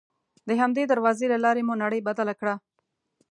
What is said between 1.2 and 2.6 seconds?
له لارې مو نړۍ بدله کړه.